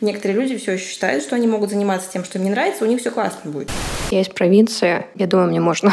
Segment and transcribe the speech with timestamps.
[0.00, 2.86] Некоторые люди все еще считают, что они могут заниматься тем, что им не нравится, у
[2.86, 3.68] них все классно будет.
[4.10, 5.92] Я из провинции, я думаю, мне можно.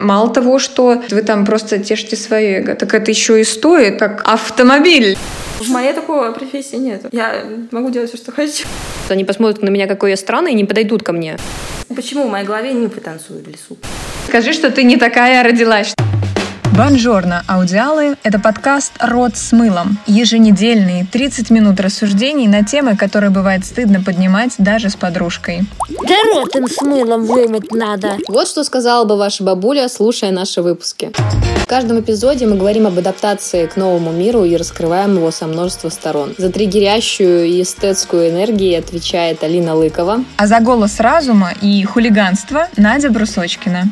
[0.00, 4.28] Мало того, что вы там просто тешите свое эго, так это еще и стоит, как
[4.28, 5.16] автомобиль.
[5.60, 7.06] В моей такой профессии нет.
[7.12, 8.66] Я могу делать все, что хочу.
[9.08, 11.38] Они посмотрят на меня, какой я странный, и не подойдут ко мне.
[11.94, 13.78] Почему в моей голове не танцуют в лесу?
[14.26, 15.94] Скажи, что ты не такая родилась.
[16.76, 19.98] Бонжорно, аудиалы– это подкаст «Рот с мылом».
[20.06, 25.62] Еженедельные 30 минут рассуждений на темы, которые бывает стыдно поднимать даже с подружкой.
[25.88, 28.18] Да рот им с мылом вымыть надо.
[28.28, 31.12] Вот что сказала бы ваша бабуля, слушая наши выпуски.
[31.62, 35.88] В каждом эпизоде мы говорим об адаптации к новому миру и раскрываем его со множества
[35.88, 36.34] сторон.
[36.36, 40.24] За триггерящую и эстетскую энергию отвечает Алина Лыкова.
[40.36, 43.84] А за голос разума и хулиганство– Надя Брусочкина.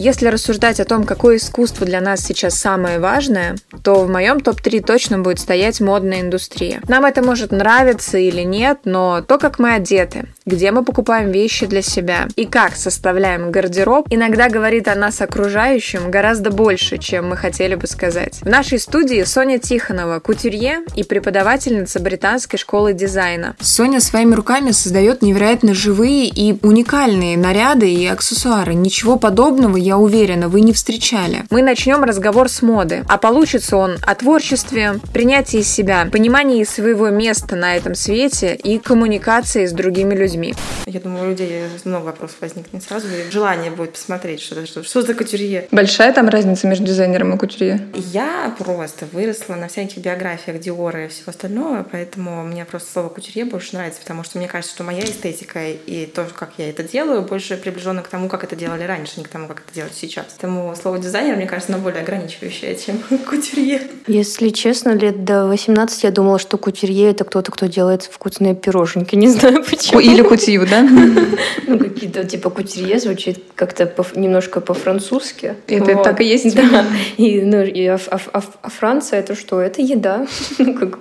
[0.00, 4.80] Если рассуждать о том, какое искусство для нас сейчас самое важное, то в моем топ-3
[4.84, 6.80] точно будет стоять модная индустрия.
[6.86, 11.66] Нам это может нравиться или нет, но то, как мы одеты, где мы покупаем вещи
[11.66, 17.36] для себя и как составляем гардероб, иногда говорит о нас окружающим гораздо больше, чем мы
[17.36, 18.40] хотели бы сказать.
[18.40, 23.54] В нашей студии Соня Тихонова, кутюрье и преподавательница британской школы дизайна.
[23.60, 28.74] Соня своими руками создает невероятно живые и уникальные наряды и аксессуары.
[28.74, 31.44] Ничего подобного я уверена, вы не встречали.
[31.50, 37.54] Мы начнем разговор с моды, а получится он о творчестве, принятии себя, понимании своего места
[37.54, 40.37] на этом свете и коммуникации с другими людьми.
[40.86, 45.02] Я думаю, у людей много вопросов возникнет сразу, и желание будет посмотреть, что, что, что
[45.02, 45.68] за кутюрье.
[45.70, 47.86] Большая там разница между дизайнером и кутюрье?
[47.94, 53.44] Я просто выросла на всяких биографиях Диора и всего остального, поэтому мне просто слово кутюрье
[53.44, 57.22] больше нравится, потому что мне кажется, что моя эстетика и то, как я это делаю,
[57.22, 60.26] больше приближена к тому, как это делали раньше, не к тому, как это делать сейчас.
[60.30, 63.82] Поэтому слово дизайнер, мне кажется, оно более ограничивающее, чем кутюрье.
[64.06, 69.14] Если честно, лет до 18 я думала, что кутюрье— это кто-то, кто делает вкусные пироженки.
[69.18, 70.00] Не знаю почему.
[70.00, 70.86] Или кутью, да?
[71.66, 75.54] Ну, какие-то типа кутюрье звучит как-то немножко по-французски.
[75.66, 76.54] Это так и есть.
[76.54, 76.84] Да.
[77.18, 79.60] Ну, а, а, а, а Франция— это что?
[79.60, 80.26] Это еда.
[80.58, 80.98] Ну, как...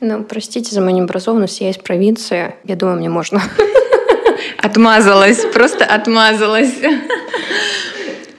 [0.00, 2.54] ну, простите за мою необразованность, я из провинции.
[2.64, 3.42] Я думаю, мне можно.
[4.58, 6.74] Отмазалась, просто отмазалась.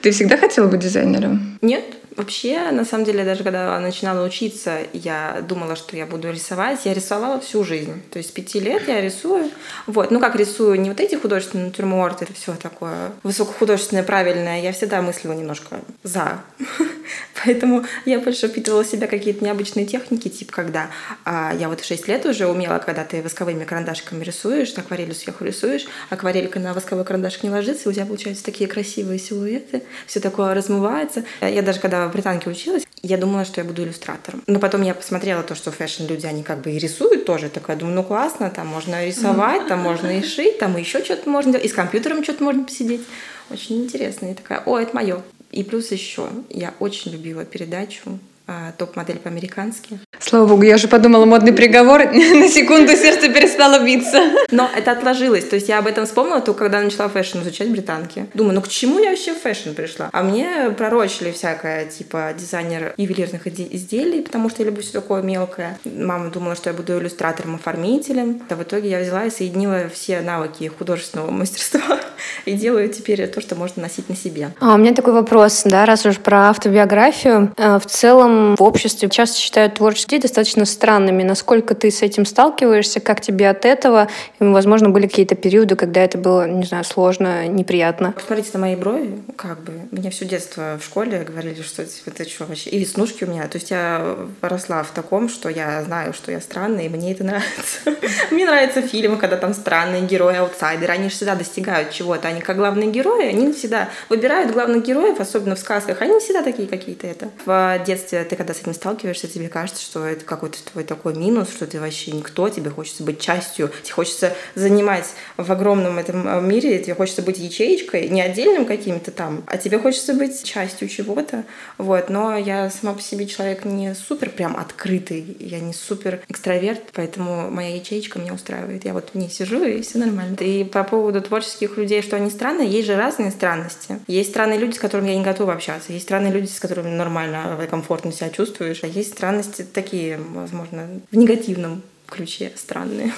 [0.02, 1.58] Ты всегда хотела быть дизайнером?
[1.62, 1.84] Нет.
[2.16, 6.80] Вообще, на самом деле, даже когда начинала учиться, я думала, что я буду рисовать.
[6.84, 8.02] Я рисовала всю жизнь.
[8.10, 9.50] То есть с пяти лет я рисую.
[9.86, 10.10] Вот.
[10.10, 14.62] Ну, как рисую не вот эти художественные натюрморты, это все такое высокохудожественное, правильное.
[14.62, 16.40] Я всегда мыслила немножко за.
[17.44, 20.90] Поэтому я больше впитывала в себя какие-то необычные техники, типа когда
[21.24, 25.44] а, я вот в 6 лет уже умела, когда ты восковыми карандашиками рисуешь, акварелью сверху
[25.44, 30.20] рисуешь, акварелька на восковой карандашик не ложится, и у тебя получаются такие красивые силуэты, все
[30.20, 31.24] такое размывается.
[31.40, 34.42] Я даже когда в Британке училась, я думала, что я буду иллюстратором.
[34.46, 37.48] Но потом я посмотрела то, что фэшн-люди, они как бы и рисуют тоже.
[37.48, 41.52] Такая, думаю, ну классно, там можно рисовать, там можно и шить, там еще что-то можно
[41.52, 43.02] делать, и с компьютером что-то можно посидеть.
[43.50, 44.30] Очень интересно.
[44.30, 45.22] И такая, о, это мое.
[45.52, 49.98] И плюс еще, я очень любила передачу а, топ-модель по-американски.
[50.28, 54.20] Слава богу, я уже подумала, модный приговор, на секунду сердце перестало биться.
[54.50, 58.26] Но это отложилось, то есть я об этом вспомнила только когда начала fashion изучать британки.
[58.34, 60.10] Думаю, ну к чему я вообще в fashion пришла?
[60.12, 65.78] А мне пророчили всякое, типа дизайнер ювелирных изделий, потому что я люблю все такое мелкое.
[65.84, 68.42] Мама думала, что я буду иллюстратором-оформителем.
[68.50, 72.00] А в итоге я взяла и соединила все навыки художественного мастерства
[72.46, 74.50] и делаю теперь то, что можно носить на себе.
[74.58, 77.52] А у меня такой вопрос, да, раз уж про автобиографию.
[77.56, 79.74] Э, в целом в обществе часто считают
[80.16, 81.22] творческие достаточно странными.
[81.22, 84.08] Насколько ты с этим сталкиваешься, как тебе от этого?
[84.40, 88.12] И, возможно, были какие-то периоды, когда это было, не знаю, сложно, неприятно.
[88.12, 89.72] Посмотрите на мои брови, как бы.
[89.90, 92.70] Мне все детство в школе говорили, что это что вообще.
[92.70, 93.46] И веснушки у меня.
[93.48, 97.24] То есть я росла в таком, что я знаю, что я странная, и мне это
[97.24, 97.78] нравится.
[98.30, 100.92] Мне нравятся фильмы, когда там странные герои, аутсайдеры.
[100.92, 102.28] Они же всегда достигают чего-то.
[102.28, 106.02] Они как главные герои, они всегда выбирают главных героев, особенно в сказках.
[106.02, 107.28] Они всегда такие какие-то это.
[107.44, 111.50] В детстве ты когда с этим сталкиваешься, тебе кажется, что это какой-то твой такой минус,
[111.50, 115.06] что ты вообще никто, тебе хочется быть частью, тебе хочется занимать
[115.36, 119.78] в огромном этом э, мире, тебе хочется быть ячеечкой, не отдельным каким-то там, а тебе
[119.78, 121.44] хочется быть частью чего-то.
[121.78, 122.10] Вот.
[122.10, 127.50] Но я сама по себе человек не супер прям открытый, я не супер экстраверт, поэтому
[127.50, 128.84] моя ячеечка меня устраивает.
[128.84, 130.36] Я вот в ней сижу, и все нормально.
[130.40, 133.98] И по поводу творческих людей, что они странные, есть же разные странности.
[134.06, 137.58] Есть странные люди, с которыми я не готова общаться, есть странные люди, с которыми нормально,
[137.70, 138.82] комфортно себя чувствуешь.
[138.82, 139.95] А есть странности такие,
[140.34, 143.12] возможно, в негативном ключе странные.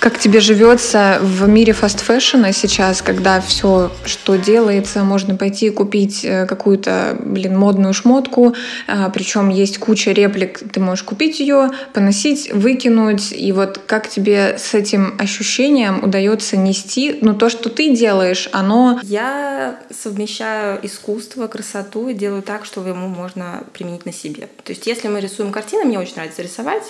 [0.00, 6.24] Как тебе живется в мире фастфэшена сейчас, когда все, что делается, можно пойти и купить
[6.24, 8.54] э, какую-то, блин, модную шмотку,
[8.86, 14.56] а, причем есть куча реплик, ты можешь купить ее, поносить, выкинуть, и вот как тебе
[14.56, 19.00] с этим ощущением удается нести, ну то, что ты делаешь, оно...
[19.02, 24.48] Я совмещаю искусство, красоту и делаю так, что ему можно применить на себе.
[24.64, 26.87] То есть если мы рисуем картины, мне очень нравится рисовать,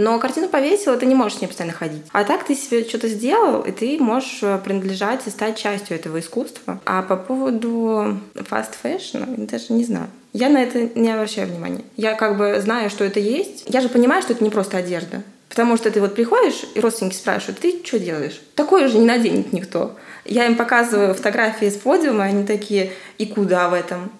[0.00, 2.02] но картину повесила, ты не можешь с ней постоянно ходить.
[2.12, 6.18] А так ты себе что-то сделал, и ты можешь э, принадлежать и стать частью этого
[6.20, 6.80] искусства.
[6.86, 10.08] А по поводу fashion, я даже не знаю.
[10.32, 11.82] Я на это не обращаю внимания.
[11.96, 13.64] Я как бы знаю, что это есть.
[13.66, 15.22] Я же понимаю, что это не просто одежда.
[15.50, 18.40] Потому что ты вот приходишь, и родственники спрашивают, ты что делаешь?
[18.54, 19.96] Такое же не наденет никто.
[20.24, 24.10] Я им показываю фотографии с подиума, они такие, и куда в этом?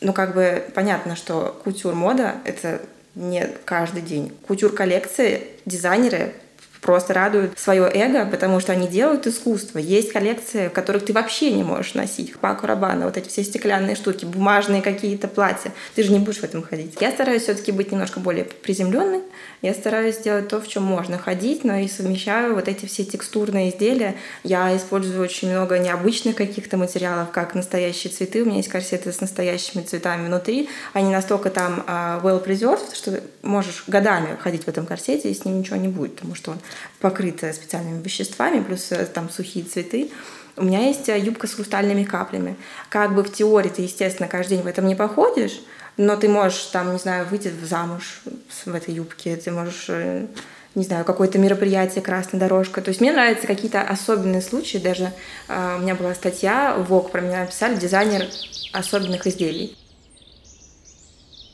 [0.00, 2.80] Ну, как бы понятно, что кутюр-мода— это
[3.14, 4.32] не каждый день.
[4.46, 6.34] Кутюр-коллекции дизайнеры
[6.82, 9.78] просто радуют свое эго, потому что они делают искусство.
[9.78, 12.36] Есть коллекции, в которых ты вообще не можешь носить.
[12.36, 15.72] Паку Рабана, вот эти все стеклянные штуки, бумажные какие-то платья.
[15.94, 16.96] Ты же не будешь в этом ходить.
[17.00, 19.20] Я стараюсь все-таки быть немножко более приземленной.
[19.62, 23.70] Я стараюсь сделать то, в чем можно ходить, но и совмещаю вот эти все текстурные
[23.70, 24.16] изделия.
[24.42, 28.42] Я использую очень много необычных каких-то материалов, как настоящие цветы.
[28.42, 30.68] У меня есть корсеты с настоящими цветами внутри.
[30.94, 35.44] Они настолько там uh, well preserved, что можешь годами ходить в этом корсете, и с
[35.44, 36.58] ним ничего не будет, потому что он
[37.00, 40.10] покрыта специальными веществами, плюс э, там сухие цветы.
[40.56, 42.56] У меня есть э, юбка с хрустальными каплями.
[42.88, 45.60] Как бы в теории ты, естественно, каждый день в этом не походишь,
[45.96, 48.22] но ты можешь там, не знаю, выйти замуж
[48.64, 50.26] в этой юбке, ты можешь э,
[50.74, 52.80] не знаю, какое-то мероприятие, красная дорожка.
[52.80, 54.78] То есть мне нравятся какие-то особенные случаи.
[54.78, 55.12] Даже
[55.48, 58.26] э, у меня была статья в ВОК, про меня написали дизайнер
[58.72, 59.76] особенных изделий.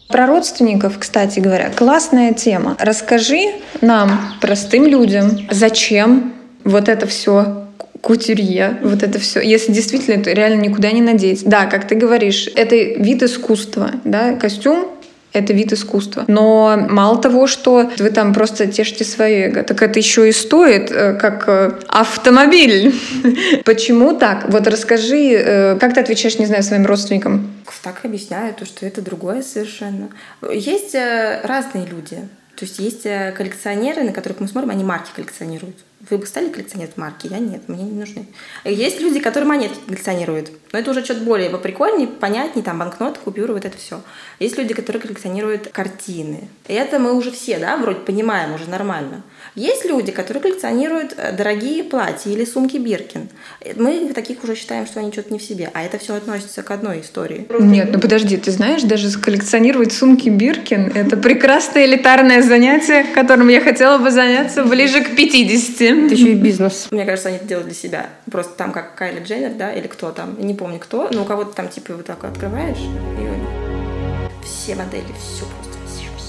[0.09, 2.77] Про родственников, кстати говоря, классная тема.
[2.79, 3.53] Расскажи
[3.83, 4.11] нам,
[4.41, 6.33] простым людям, зачем
[6.65, 7.65] вот это все
[8.01, 9.41] кутюрье, вот это все.
[9.41, 11.45] Если действительно это реально никуда не надеть.
[11.45, 14.89] Да, как ты говоришь, это вид искусства, да, костюм
[15.33, 16.25] это вид искусства.
[16.29, 20.91] Но мало того, что вы там просто тешите свое эго, так это еще и стоит
[20.91, 22.95] э, как э, автомобиль.
[23.65, 24.49] Почему так?
[24.49, 27.51] Вот расскажи, э, как ты отвечаешь, не знаю, своим родственникам?
[27.83, 30.09] Так объясняю, то, что это другое совершенно.
[30.51, 32.17] Есть разные люди.
[32.57, 33.05] То есть есть
[33.37, 35.77] коллекционеры, на которых мы смотрим, они марки коллекционируют.
[36.11, 37.27] Вы бы стали коллекционировать марки?
[37.27, 38.27] Я нет, мне не нужны.
[38.65, 40.51] Есть люди, которые монетки коллекционируют.
[40.73, 44.01] Но это уже что-то более поприкольнее, понятнее, там банкноты, купюры, вот это все.
[44.39, 46.49] Есть люди, которые коллекционируют картины.
[46.69, 49.23] И это мы уже все, да, вроде понимаем уже нормально.
[49.57, 53.29] Есть люди, которые коллекционируют э, дорогие платья или сумки Биркин.
[53.75, 55.69] Мы таких уже считаем, что они что-то не в себе.
[55.75, 57.47] А это все относится к одной истории.
[57.59, 63.61] Нет, ну подожди, ты знаешь, даже коллекционировать сумки Биркин— это прекрасное элитарное занятие, которым я
[63.61, 65.89] хотела бы заняться ближе к 50.
[66.05, 66.89] Это еще и бизнес.
[66.91, 68.07] Мне кажется, они это делают для себя.
[68.31, 71.55] Просто там как Кайли Дженнер, да, или кто там, не помню кто, но у кого-то
[71.55, 75.69] там типа вот так открываешь, и все модели, все просто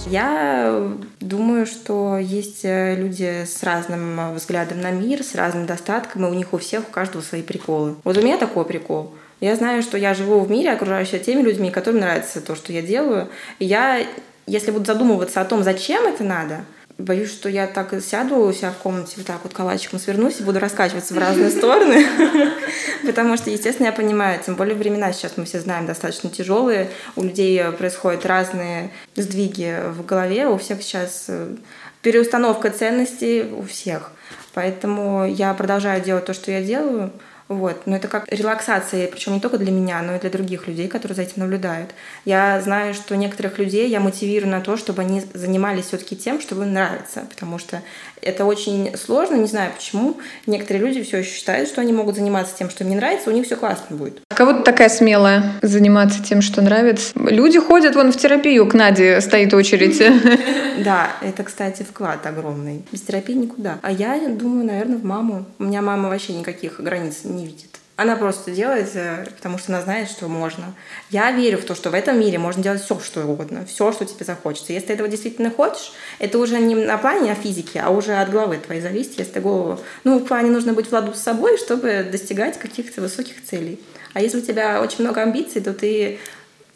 [0.09, 6.29] я думаю, что есть э, люди с разным взглядом на мир, с разным достатком, и
[6.29, 7.95] у них у всех, у каждого свои приколы.
[8.03, 9.13] Вот у меня такой прикол.
[9.39, 12.81] Я знаю, что я живу в мире, окружающая теми людьми, которым нравится то, что я
[12.81, 13.29] делаю.
[13.59, 14.03] И я,
[14.47, 16.65] если буду задумываться о том, зачем это надо,
[16.99, 20.43] Боюсь, что я так сяду у себя в комнате, вот так вот калачиком свернусь и
[20.43, 22.05] буду раскачиваться в разные стороны.
[23.05, 26.89] Потому что, естественно, я понимаю, тем более времена сейчас мы все знаем достаточно тяжелые.
[27.15, 30.49] У людей происходят разные сдвиги в голове.
[30.49, 31.55] У всех сейчас э,
[32.01, 34.11] переустановка ценностей у всех.
[34.53, 37.13] Поэтому я продолжаю делать то, что я делаю.
[37.49, 37.81] Вот.
[37.87, 41.15] Но это как релаксация, причем не только для меня, но и для других людей, которые
[41.15, 41.89] за этим наблюдают.
[42.23, 46.55] Я знаю, что некоторых людей я мотивирую на то, чтобы они занимались все-таки тем, что
[46.55, 47.81] им нравится, потому что
[48.21, 50.17] это очень сложно, не знаю почему.
[50.45, 53.33] Некоторые люди все еще считают, что они могут заниматься тем, что им не нравится, у
[53.33, 54.19] них все классно будет.
[54.29, 57.11] А кого-то такая смелая заниматься тем, что нравится.
[57.15, 60.01] Люди ходят вон в терапию, к Наде стоит очередь.
[60.79, 62.85] Да, это, кстати, вклад огромный.
[62.89, 63.79] Без терапии никуда.
[63.81, 65.45] А я думаю, наверное, в маму.
[65.59, 67.79] У меня мама вообще никаких границ не видит.
[67.99, 70.73] Она просто делает, э, потому что она знает, что можно.
[71.09, 74.05] Я верю в то, что в этом мире можно делать все, что угодно, все, что
[74.05, 74.71] тебе захочется.
[74.71, 78.31] Если ты этого действительно хочешь, это уже не на плане а физики, а уже от
[78.31, 79.81] головы твоей зависит, если ты голову...
[80.05, 83.81] Ну, в плане нужно быть в ладу с собой, чтобы достигать каких-то высоких целей.
[84.13, 86.19] А если у тебя очень много амбиций, то ты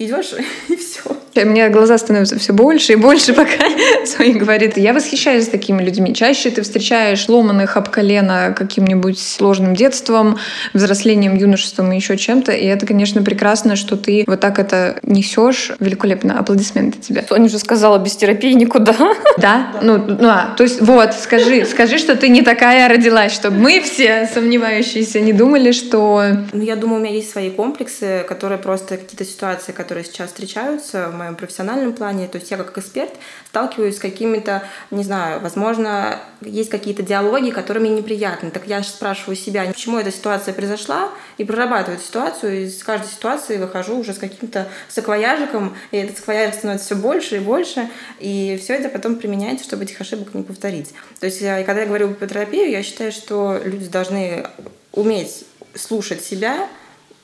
[0.06, 0.34] идешь
[0.70, 1.02] и все.
[1.36, 3.66] Мне глаза становятся все больше и больше, пока
[4.06, 4.78] Соня говорит.
[4.78, 6.14] Я восхищаюсь такими людьми.
[6.14, 10.38] Чаще ты встречаешь ломаных об колено каким-нибудь сложным детством,
[10.74, 12.52] взрослением, юношеством и еще чем-то.
[12.52, 15.72] И это, конечно, прекрасно, что ты вот так это несешь.
[15.80, 16.40] Великолепно.
[16.40, 17.26] Аплодисменты тебе.
[17.28, 18.96] Соня уже сказала, без терапии никуда.
[19.38, 19.74] Да?
[19.82, 23.82] Ну, ну а, то есть вот, скажи, скажи, что ты не такая родилась, чтобы мы
[23.82, 26.24] все сомневающиеся не думали, что...
[26.54, 31.10] Ну, я думаю, у меня есть свои комплексы, которые просто какие-то ситуации, которые сейчас встречаются
[31.10, 32.28] в моем профессиональном плане.
[32.28, 33.12] То есть я как эксперт
[33.50, 38.50] сталкиваюсь с какими-то, не знаю, возможно, есть какие-то диалоги, которые мне неприятны.
[38.50, 43.10] Так я спрашиваю себя, почему эта ситуация произошла, и прорабатываю эту ситуацию, и из каждой
[43.10, 48.58] ситуации выхожу уже с каким-то саквояжиком, и этот саквояжик становится все больше и больше, и
[48.62, 50.94] все это потом применяется, чтобы этих ошибок не повторить.
[51.20, 54.48] То есть, когда я говорю про терапию, я считаю, что люди должны
[54.94, 55.46] уметь
[55.76, 56.68] слушать себя,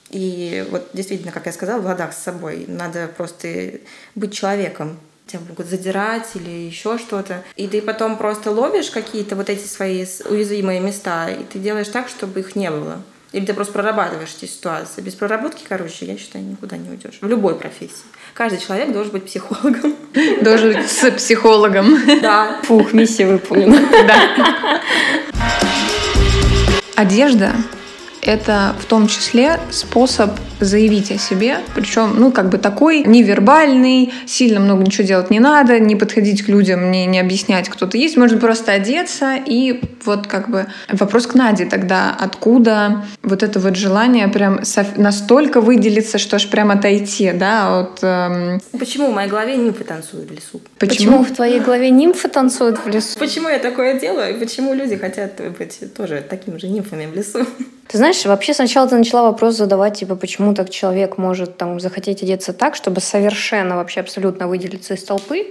[0.10, 2.66] и вот действительно, как я сказала, в ладах с собой.
[2.68, 3.74] Надо просто
[4.16, 4.98] быть человеком.
[5.28, 7.44] Тебя могут задирать или еще что-то.
[7.56, 12.10] И ты потом просто ловишь какие-то вот эти свои уязвимые места, и ты делаешь так,
[12.10, 13.02] чтобы их не было.
[13.32, 15.02] Или ты просто прорабатываешь эти ситуации.
[15.02, 17.20] Без проработки, короче, я считаю, никуда не уйдешь.
[17.22, 17.94] В любой профессии.
[18.34, 19.96] Каждый человек должен быть психологом.
[20.42, 21.96] Должен быть с психологом.
[22.22, 22.60] Да.
[22.64, 23.78] Фух, миссия выполнена.
[24.08, 24.82] Да.
[26.96, 27.54] Одежда—
[28.30, 34.60] это в том числе способ заявить о себе, причем, ну, как бы такой невербальный, сильно
[34.60, 38.18] много ничего делать не надо, не подходить к людям, не, не объяснять, кто ты есть,
[38.18, 43.76] можно просто одеться и вот как бы вопрос к Наде тогда, откуда вот это вот
[43.78, 44.60] желание прям
[44.98, 48.00] настолько выделиться, что аж прям отойти, да, от...
[48.04, 48.62] Эм...
[48.78, 50.62] Почему в моей голове нимфы танцуют в лесу?
[50.78, 50.98] Почему?
[50.98, 53.18] почему в твоей голове нимфы танцуют в лесу?
[53.18, 57.46] Почему я такое делаю и почему люди хотят быть тоже такими же нимфами в лесу?
[57.90, 62.24] Ты знаешь, вообще сначала ты начала вопрос задавать, типа, почему так человек может там захотеть
[62.24, 65.48] одеться так, чтобы совершенно вообще абсолютно выделиться из толпы.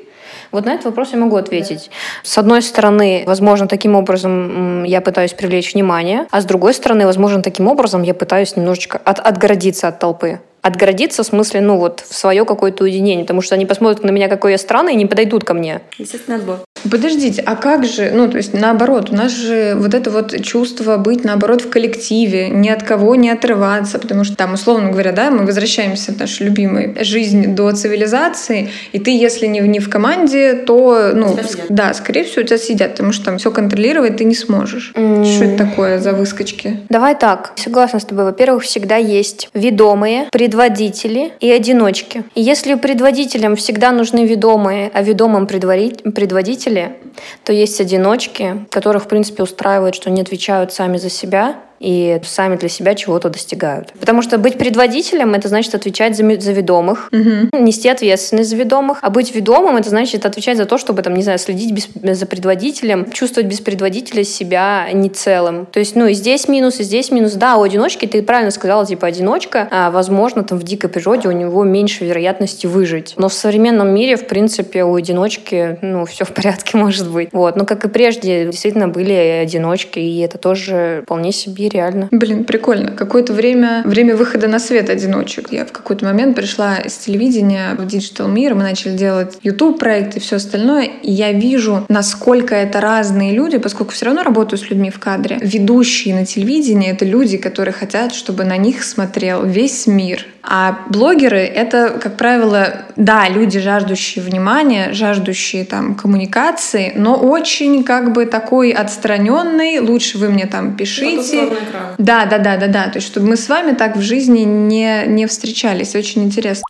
[0.52, 1.88] Вот на этот вопрос я могу ответить.
[1.90, 2.28] Да.
[2.28, 7.42] С одной стороны, возможно, таким образом я пытаюсь привлечь внимание, а с другой стороны, возможно,
[7.42, 12.14] таким образом я пытаюсь немножечко от, отгородиться от толпы отгородиться в смысле, ну вот, в
[12.14, 15.44] свое какое-то уединение, потому что они посмотрят на меня, какой я странный, и не подойдут
[15.44, 15.80] ко мне.
[15.98, 16.58] Естественно, отбор.
[16.90, 20.96] Подождите, а как же, ну, то есть наоборот, у нас же вот это вот чувство
[20.96, 25.30] быть, наоборот, в коллективе, ни от кого не отрываться, потому что там, условно говоря, да,
[25.30, 30.54] мы возвращаемся в нашу любимую жизнь до цивилизации, и ты, если не, не в команде,
[30.54, 31.36] то, ну,
[31.68, 34.92] да, скорее всего, тебя съедят, потому что там все контролировать ты не сможешь.
[34.94, 35.24] Mm.
[35.24, 36.80] Что это такое за выскочки?
[36.88, 38.24] Давай так, согласна с тобой.
[38.24, 42.24] Во-первых, всегда есть ведомые, предводители и одиночки.
[42.34, 46.96] И если предводителям всегда нужны ведомые, а ведомым предводители,
[47.44, 52.56] то есть одиночки, которых, в принципе, устраивает, что они отвечают сами за себя, и сами
[52.56, 53.92] для себя чего-то достигают.
[54.00, 57.48] Потому что быть предводителем— это значит отвечать за, за ведомых, угу.
[57.52, 61.22] нести ответственность за ведомых, а быть ведомым— это значит отвечать за то, чтобы, там, не
[61.22, 65.66] знаю, следить без, за предводителем, чувствовать без предводителя себя не целым.
[65.66, 67.34] То есть, ну, и здесь минус, и здесь минус.
[67.34, 71.32] Да, у одиночки, ты правильно сказала, типа, одиночка, а, возможно, там в дикой природе у
[71.32, 73.14] него меньше вероятности выжить.
[73.16, 77.30] Но в современном мире, в принципе, у одиночки, ну, все в порядке может быть.
[77.32, 77.56] Вот.
[77.56, 82.08] Но, как и прежде, действительно были одиночки, и это тоже вполне себе реально.
[82.10, 82.92] Блин, прикольно.
[82.92, 85.52] Какое-то время, время выхода на свет одиночек.
[85.52, 90.16] Я в какой-то момент пришла из телевидения в digital мир, мы начали делать YouTube проект
[90.16, 94.70] и все остальное, и я вижу, насколько это разные люди, поскольку все равно работаю с
[94.70, 95.38] людьми в кадре.
[95.40, 100.26] Ведущие на телевидении— это люди, которые хотят, чтобы на них смотрел весь мир.
[100.50, 108.14] А блогеры— это, как правило, да, люди, жаждущие внимания, жаждущие там коммуникации, но очень как
[108.14, 111.50] бы такой отстраненный, лучше вы мне там пишите,
[111.98, 112.84] да, да, да, да, да.
[112.84, 115.94] То есть, чтобы мы с вами так в жизни не, не встречались.
[115.94, 116.64] Очень интересно.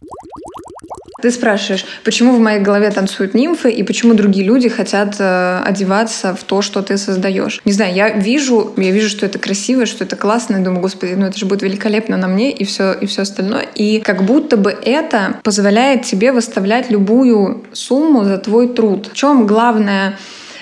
[1.20, 6.32] Ты спрашиваешь, почему в моей голове танцуют нимфы и почему другие люди хотят э, одеваться
[6.32, 7.60] в то, что ты создаешь.
[7.64, 11.14] Не знаю, я вижу, я вижу, что это красиво, что это классно, и думаю, господи,
[11.14, 13.66] ну это же будет великолепно на мне и все и все остальное.
[13.74, 19.10] И как будто бы это позволяет тебе выставлять любую сумму за твой труд.
[19.12, 20.16] В чем главное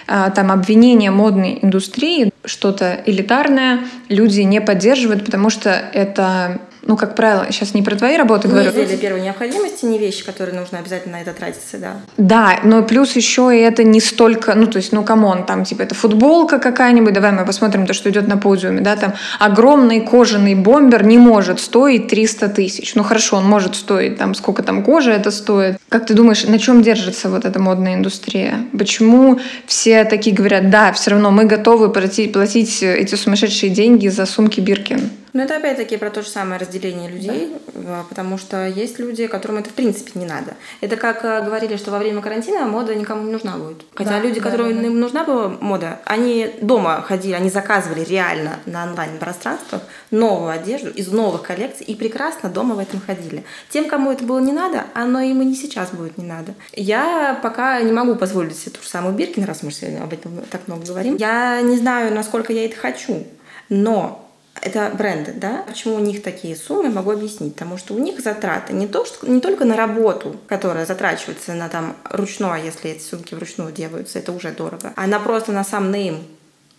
[0.06, 7.14] а, там обвинение модной индустрии, что-то элитарное, люди не поддерживают, потому что это ну, как
[7.14, 8.70] правило, сейчас не про твои работы не говорю.
[8.70, 11.96] изделия первой необходимости, не вещи, которые нужно обязательно на это тратиться, да.
[12.16, 15.64] Да, но плюс еще и это не столько, ну, то есть, ну, come on, там,
[15.64, 20.00] типа, это футболка какая-нибудь, давай мы посмотрим то, что идет на подиуме, да, там, огромный
[20.00, 22.94] кожаный бомбер не может стоить 300 тысяч.
[22.94, 25.78] Ну, хорошо, он может стоить, там, сколько там кожи это стоит.
[25.88, 28.60] Как ты думаешь, на чем держится вот эта модная индустрия?
[28.76, 34.26] Почему все такие говорят, да, все равно мы готовы платить, платить эти сумасшедшие деньги за
[34.26, 35.10] сумки Биркин?
[35.32, 38.04] Но это опять-таки про то же самое разделение людей, да.
[38.08, 40.54] потому что есть люди, которым это в принципе не надо.
[40.80, 43.84] Это как э, говорили, что во время карантина мода никому не нужна будет.
[43.94, 44.88] Хотя да, люди, да, которым да, да.
[44.88, 51.42] нужна была мода, они дома ходили, они заказывали реально на онлайн-пространствах новую одежду из новых
[51.42, 53.44] коллекций и прекрасно дома в этом ходили.
[53.70, 56.54] Тем, кому это было не надо, оно им и не сейчас будет не надо.
[56.72, 60.42] Я пока не могу позволить себе ту же самую Биркин, раз мы сегодня об этом
[60.50, 61.16] так много говорим.
[61.16, 63.26] Я не знаю, насколько я это хочу,
[63.68, 64.25] но
[64.62, 65.64] это бренды, да?
[65.66, 67.54] Почему у них такие суммы, могу объяснить.
[67.54, 71.68] Потому что у них затраты не, то, что, не только на работу, которая затрачивается на
[71.68, 75.90] там ручное, если эти сумки вручную делаются, это уже дорого, а на просто на сам
[75.90, 76.24] нейм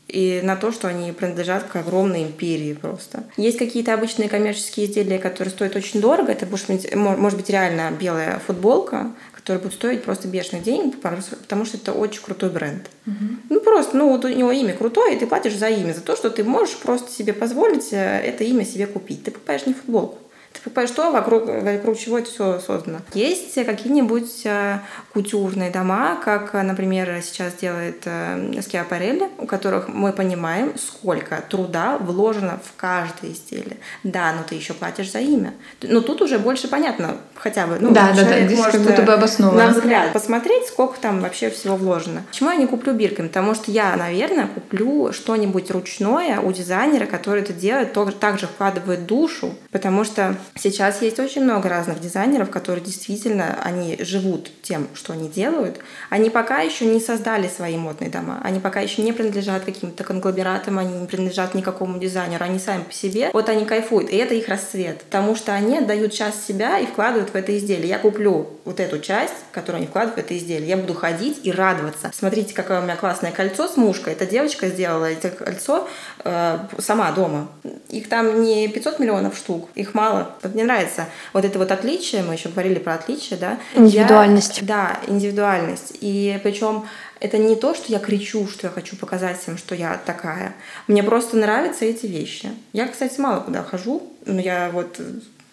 [0.07, 3.25] и на то, что они принадлежат к огромной империи просто.
[3.36, 6.31] Есть какие-то обычные коммерческие изделия, которые стоят очень дорого.
[6.31, 9.12] Это может быть, может быть реально белая футболка,
[9.48, 12.89] который будет стоить просто бешеных денег, потому что это очень крутой бренд.
[13.06, 13.16] Угу.
[13.50, 16.18] Ну просто, ну вот у него имя крутое, и ты платишь за имя, за то,
[16.18, 19.24] что ты можешь просто себе позволить э, это имя себе купить.
[19.24, 20.18] Ты покупаешь не футболку,
[20.58, 23.00] ты покупаешь то, вокруг, вокруг чего это все создано.
[23.14, 24.80] Есть какие-нибудь э,
[25.14, 32.60] кутюрные дома, как, например, сейчас делает э, Скиапарелли, у которых мы понимаем, сколько труда вложено
[32.64, 33.78] в каждое изделие.
[34.04, 35.54] Да, но ты еще платишь за имя.
[35.82, 37.78] Но тут уже больше понятно, хотя бы.
[37.80, 39.66] Ну, да, да, да, здесь как будто бы обосновано.
[39.66, 42.24] На взгляд посмотреть, сколько там вообще всего вложено.
[42.30, 43.28] Почему я не куплю Биркин?
[43.28, 49.06] Потому что я, наверное, куплю что-нибудь ручное у дизайнера, который это делает, тоже также вкладывает
[49.06, 55.13] душу, потому что Сейчас есть очень много разных дизайнеров, которые действительно, они живут тем, что
[55.13, 55.80] они делают.
[56.10, 58.39] Они пока еще не создали свои модные дома.
[58.44, 62.44] Они пока еще не принадлежат каким-то конгломератам, они не принадлежат никакому дизайнеру.
[62.44, 63.30] Они сами по себе.
[63.34, 64.10] Вот они кайфуют.
[64.10, 65.01] И это их расцвет.
[65.04, 67.89] Потому что они отдают часть себя и вкладывают в это изделие.
[67.89, 70.70] Я куплю вот эту часть, которую они вкладывают в это изделие.
[70.70, 72.12] Я буду ходить и радоваться.
[72.13, 74.13] Смотрите, какое у меня классное кольцо с мушкой.
[74.13, 75.88] Эта девочка сделала это кольцо
[76.24, 77.48] э, сама дома.
[77.89, 82.24] Их там не 500 миллионов штук, их мало вот мне нравится вот это вот отличие,
[82.24, 83.60] мы еще говорили про отличие, да?
[83.75, 84.60] Индивидуальность.
[84.60, 85.98] Я, да, индивидуальность.
[86.01, 86.86] И причем
[87.20, 90.53] это не то, что я кричу, что я хочу показать всем, что я такая.
[90.88, 92.50] Мне просто нравятся эти вещи.
[92.74, 95.00] Я, кстати, мало куда хожу, но я вот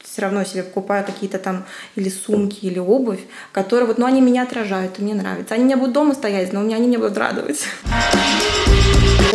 [0.03, 1.64] все равно себе покупаю какие-то там
[1.97, 3.21] или сумки, или обувь,
[3.53, 5.55] которые вот, ну, они меня отражают, и мне нравятся.
[5.55, 7.64] Они у меня будут дома стоять, но у меня они меня будут радовать.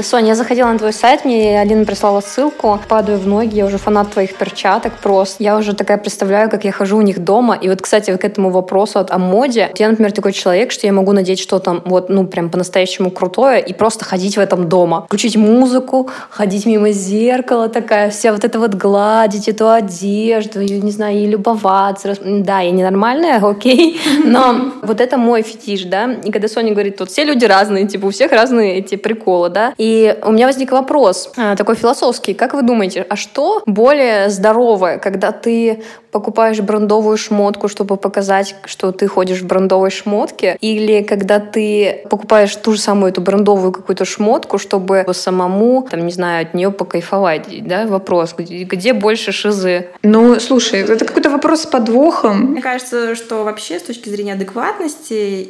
[0.04, 3.78] Соня, я заходила на твой сайт, мне Алина прислала ссылку, падаю в ноги, я уже
[3.78, 5.44] фанат твоих перчаток просто.
[5.44, 7.56] Я уже такая представляю, как я хожу у них дома.
[7.56, 9.72] И вот, кстати, вот к этому вопросу от, о моде.
[9.78, 13.74] Я, например, такой человек, что я могу надеть что-то вот, ну, прям по-настоящему крутое и
[13.74, 15.04] просто ходить в этом дома.
[15.06, 20.92] Включить музыку, ходить мимо зеркала такая, вся вот это вот гладить эту одежду, и, не
[20.92, 22.16] знаю, и любоваться.
[22.24, 26.14] Да, я ненормальная, окей, но вот это мой фетиш, да.
[26.24, 29.74] И когда Соня говорит, тут все люди разные, типа у всех разные эти приколы, да.
[29.78, 32.34] И у меня возник вопрос а, такой философский.
[32.34, 38.92] Как вы думаете, а что более здоровое, когда ты покупаешь брендовую шмотку, чтобы показать, что
[38.92, 44.06] ты ходишь в брендовой шмотке, или когда ты покупаешь ту же самую эту брендовую какую-то
[44.06, 49.88] шмотку, чтобы самому, там, не знаю, от нее покайфовать, да, вопрос, где, где больше шизы?
[50.04, 52.52] Ну, слушай, это какой-то вопрос с подвохом.
[52.52, 55.50] Мне кажется, что вообще с точки зрения адекватности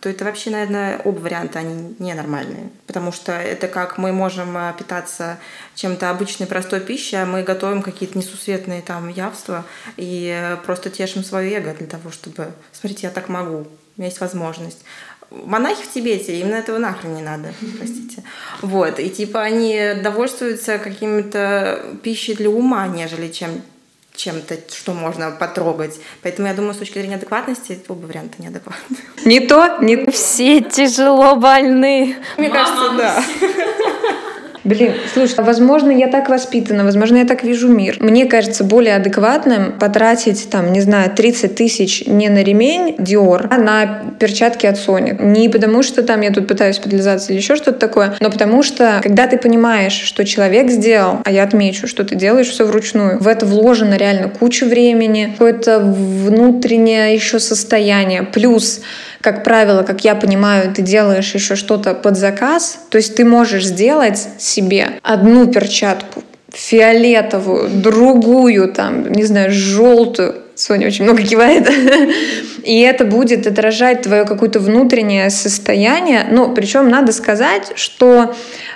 [0.00, 2.70] то это вообще, наверное, оба варианта, они ненормальные.
[2.86, 5.38] Потому что это как мы можем э, питаться
[5.74, 9.64] чем-то обычной простой пищей, а мы готовим какие-то несусветные там явства
[9.96, 14.06] и э, просто тешим свое эго для того, чтобы, смотрите, я так могу, у меня
[14.08, 14.84] есть возможность
[15.30, 18.22] монахи в Тибете, им на этого нахрен не надо, простите.
[18.62, 23.62] Вот, и типа они довольствуются какими-то пищей для ума, нежели чем
[24.20, 25.98] чем-то, что можно потрогать.
[26.22, 28.96] Поэтому я думаю, с точки зрения адекватности, оба варианта неадекватны.
[29.24, 32.16] Не то, не Все тяжело больны.
[32.36, 33.24] Мне кажется, да.
[34.64, 37.96] Блин, слушай, возможно, я так воспитана, возможно, я так вижу мир.
[38.00, 43.56] Мне кажется более адекватным потратить, там, не знаю, 30 тысяч не на ремень Dior, а
[43.56, 45.22] на перчатки от Sony.
[45.22, 49.00] Не потому, что там я тут пытаюсь подлизаться или еще что-то такое, но потому что,
[49.02, 53.28] когда ты понимаешь, что человек сделал, а я отмечу, что ты делаешь все вручную, в
[53.28, 58.82] это вложено реально куча времени, какое-то внутреннее еще состояние, плюс
[59.20, 63.66] как правило, как я понимаю, ты делаешь еще что-то под заказ, то есть ты можешь
[63.66, 70.36] сделать себе одну перчатку фиолетовую, другую, там, не знаю, желтую.
[70.54, 71.70] Соня очень много кивает.
[72.64, 76.26] И это будет отражать твое какое-то внутреннее состояние.
[76.30, 78.34] Ну, причем надо сказать, что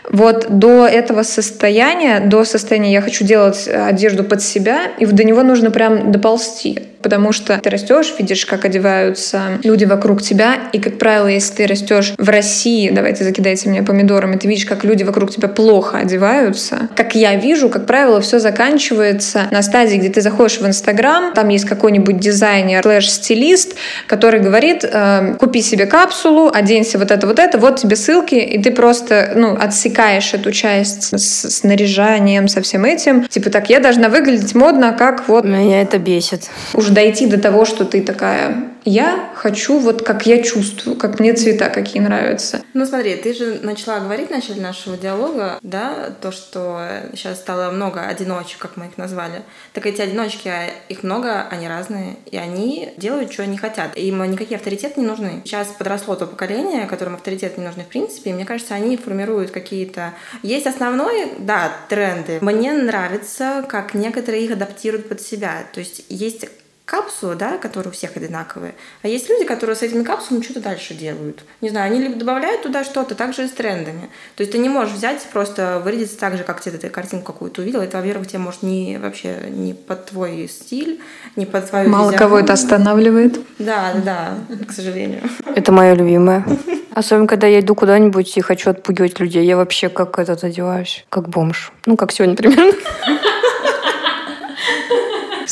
[0.09, 5.42] вот до этого состояния, до состояния «я хочу делать одежду под себя», и до него
[5.42, 6.80] нужно прям доползти.
[7.05, 11.67] Потому что ты растешь, видишь, как одеваются люди вокруг тебя, и, как правило, если ты
[11.67, 16.88] растешь в России, давайте закидайте мне помидорами, ты видишь, как люди вокруг тебя плохо одеваются.
[16.97, 21.51] Как я вижу, как правило, все заканчивается на стадии, где ты заходишь в Инстаграм, там
[21.51, 23.75] есть какой-нибудь дизайнер, слэш-стилист,
[24.07, 28.62] который говорит, э, купи себе капсулу, оденься вот это, вот это, вот тебе ссылки, и
[28.62, 33.25] ты просто, ну, отсекаешь эту часть с снаряжанием, со всем этим.
[33.29, 35.45] Типа так, я должна выглядеть модно, как вот...
[35.45, 36.45] Меня это бесит.
[36.73, 41.33] Уже дойти до того, что ты такая я хочу вот как я чувствую, как мне
[41.33, 42.62] цвета какие нравятся.
[42.74, 47.70] Ну смотри, ты же начала говорить в начале нашего диалога, да, то, что сейчас стало
[47.70, 49.42] много одиночек, как мы их назвали.
[49.72, 53.96] Так эти одиночки, а их много, они разные, и они делают, что они хотят.
[53.96, 55.42] Им никакие авторитеты не нужны.
[55.44, 59.50] Сейчас подросло то поколение, которым авторитеты не нужны в принципе, и мне кажется, они формируют
[59.50, 60.12] какие-то...
[60.42, 62.38] Есть основной, да, тренды.
[62.42, 65.64] Мне нравится, как некоторые их адаптируют под себя.
[65.72, 66.46] То есть есть
[66.85, 68.75] капсулы, да, которые у всех одинаковые.
[69.03, 71.44] А есть люди, которые с этими капсулами что-то дальше делают.
[71.62, 74.11] Не знаю, они либо добавляют туда что-то, так же и с трендами.
[74.37, 77.62] То есть ты не можешь взять просто вырядиться так же, как ты эту картинку какую-то
[77.62, 77.81] увидел.
[77.81, 81.01] Это, во-первых, тебе может не вообще не под твой стиль,
[81.37, 82.18] не под твою Мало физиономию.
[82.18, 83.40] кого это останавливает.
[83.59, 84.35] Да, да,
[84.66, 85.23] к сожалению.
[85.55, 86.44] Это мое любимое.
[86.94, 89.44] Особенно, когда я иду куда-нибудь и хочу отпугивать людей.
[89.44, 91.73] Я вообще как этот одеваюсь, как бомж.
[91.87, 92.73] Ну, как сегодня примерно.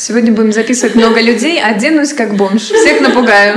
[0.05, 2.63] Сегодня будем записывать много людей, оденусь как бомж.
[2.63, 3.55] Всех напугаю.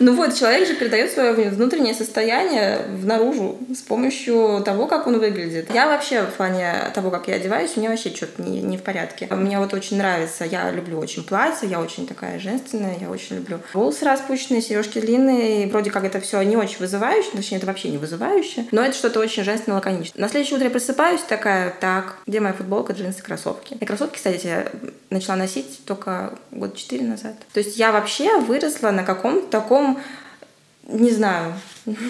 [0.00, 5.68] Ну вот, человек же передает свое внутреннее состояние наружу с помощью того, как он выглядит.
[5.74, 8.82] Я вообще в плане того, как я одеваюсь, у меня вообще что-то не, не в
[8.82, 9.28] порядке.
[9.30, 13.58] Мне вот очень нравится, я люблю очень платье, я очень такая женственная, я очень люблю
[13.74, 17.90] волосы распущенные, сережки длинные, и вроде как это все не очень вызывающе, точнее, это вообще
[17.90, 20.22] не вызывающе, но это что-то очень женственно лаконичное.
[20.22, 23.76] На следующее утро я просыпаюсь такая, так, где моя футболка, джинсы, кроссовки?
[23.78, 24.64] И кроссовки, кстати,
[25.10, 27.34] начала носить только год четыре назад.
[27.52, 30.00] То есть я вообще выросла на каком-то таком
[30.88, 31.54] не знаю.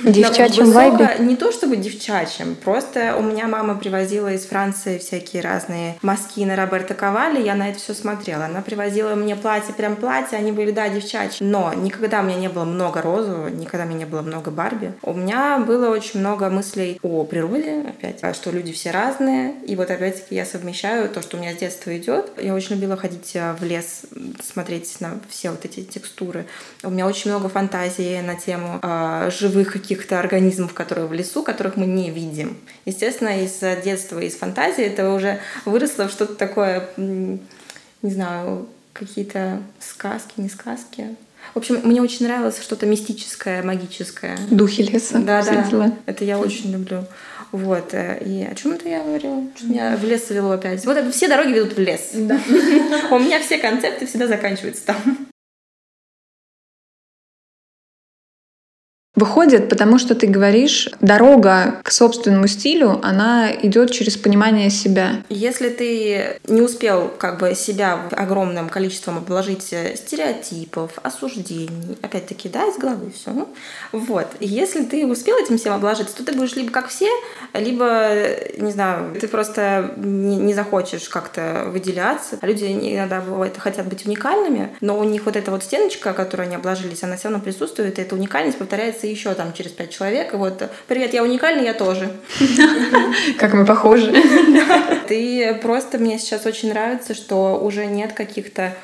[0.04, 1.16] Девчачьем высоко- вайбе?
[1.24, 6.56] Не то чтобы девчачьем, просто у меня мама привозила из Франции всякие разные мазки на
[6.56, 8.46] Роберто Кавали, я на это все смотрела.
[8.46, 11.44] Она привозила мне платье, прям платье, они были, да, девчачьи.
[11.44, 14.92] Но никогда у меня не было много розового, никогда у меня не было много Барби.
[15.02, 19.54] У меня было очень много мыслей о природе, опять, а что люди все разные.
[19.66, 22.30] И вот опять-таки я совмещаю то, что у меня с детства идет.
[22.40, 24.02] Я очень любила ходить э, в лес,
[24.42, 26.46] смотреть на все вот эти текстуры.
[26.82, 31.76] У меня очень много фантазии на тему э, живых каких-то организмов, которые в лесу, которых
[31.76, 32.56] мы не видим.
[32.84, 37.40] Естественно, из детства, из фантазии это уже выросло в что-то такое, не
[38.02, 41.16] знаю, какие-то сказки, не сказки.
[41.54, 44.36] В общем, мне очень нравилось что-то мистическое, магическое.
[44.50, 45.18] Духи леса.
[45.18, 45.62] Да, да.
[45.62, 45.92] дела.
[46.06, 47.04] Это я очень люблю.
[47.52, 47.94] Вот.
[47.94, 49.42] э, И о чем это я говорила?
[49.56, 50.84] Что меня в лес завело опять.
[50.84, 52.10] Вот это все дороги ведут в лес.
[52.14, 55.28] У меня все концепты всегда заканчиваются там.
[59.18, 65.24] Выходит, потому что ты говоришь, дорога к собственному стилю, она идет через понимание себя.
[65.28, 72.68] Если ты не успел как бы себя огромным количеством обложить э, стереотипов, осуждений, опять-таки, да,
[72.68, 73.48] из головы все.
[73.90, 74.28] Вот.
[74.38, 77.08] И если ты успел этим всем обложиться, то ты будешь либо как все,
[77.54, 82.38] либо, э, не знаю, ты просто не, не захочешь как-то выделяться.
[82.42, 86.54] Люди иногда бывает хотят быть уникальными, но у них вот эта вот стеночка, которой они
[86.54, 90.32] обложились, она все равно присутствует, и эта уникальность повторяется еще там через пять человек.
[90.34, 92.10] И вот, привет, я уникальный, я тоже.
[93.38, 94.12] Как мы похожи.
[95.08, 98.74] Ты просто мне сейчас очень нравится, что уже нет каких-то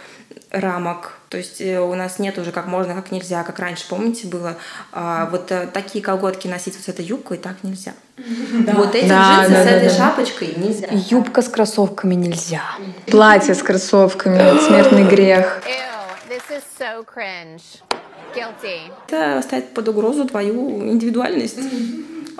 [0.50, 1.18] рамок.
[1.28, 4.56] То есть э, у нас нет уже как можно, как нельзя, как раньше, помните, было
[4.92, 7.92] а, вот э, такие колготки носить вот с этой юбкой так нельзя.
[8.16, 9.94] Вот эти Да, джинсы да, с да, этой да.
[9.94, 10.86] шапочкой нельзя.
[10.90, 12.62] Юбка с кроссовками нельзя.
[13.06, 15.62] Платье с кроссовками, смертный грех.
[15.66, 17.83] Ew, this is so cringe.
[19.08, 21.58] Это ставит под угрозу твою индивидуальность.